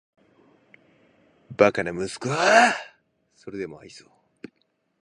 [1.55, 2.73] バカな息子をーーーー
[3.35, 4.09] それでも愛そう・・・